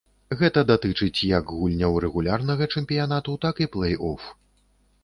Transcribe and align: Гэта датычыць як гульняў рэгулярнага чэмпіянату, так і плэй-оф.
Гэта 0.37 0.63
датычыць 0.71 1.25
як 1.31 1.53
гульняў 1.57 1.99
рэгулярнага 2.07 2.71
чэмпіянату, 2.77 3.39
так 3.47 3.65
і 3.67 3.73
плэй-оф. 3.79 4.31